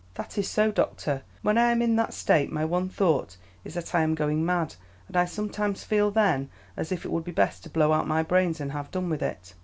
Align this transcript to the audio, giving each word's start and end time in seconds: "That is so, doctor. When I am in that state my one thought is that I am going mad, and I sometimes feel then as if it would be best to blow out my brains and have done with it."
"That 0.15 0.35
is 0.35 0.49
so, 0.49 0.71
doctor. 0.71 1.21
When 1.43 1.59
I 1.59 1.69
am 1.69 1.79
in 1.79 1.95
that 1.97 2.11
state 2.15 2.51
my 2.51 2.65
one 2.65 2.89
thought 2.89 3.37
is 3.63 3.75
that 3.75 3.93
I 3.93 4.01
am 4.01 4.15
going 4.15 4.43
mad, 4.43 4.73
and 5.07 5.15
I 5.15 5.25
sometimes 5.25 5.83
feel 5.83 6.09
then 6.09 6.49
as 6.75 6.91
if 6.91 7.05
it 7.05 7.11
would 7.11 7.23
be 7.23 7.31
best 7.31 7.61
to 7.65 7.69
blow 7.69 7.93
out 7.93 8.07
my 8.07 8.23
brains 8.23 8.59
and 8.59 8.71
have 8.71 8.89
done 8.89 9.11
with 9.11 9.21
it." 9.21 9.53